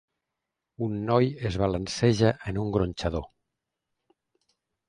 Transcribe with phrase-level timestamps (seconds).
[0.85, 3.31] un noi es balanceja en un gronxador.